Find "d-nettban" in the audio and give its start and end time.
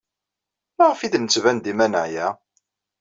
1.13-1.57